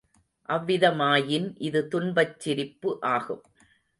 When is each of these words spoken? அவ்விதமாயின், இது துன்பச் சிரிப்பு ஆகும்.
அவ்விதமாயின், 0.49 1.45
இது 1.57 1.87
துன்பச் 1.87 2.39
சிரிப்பு 2.39 2.97
ஆகும். 3.01 3.43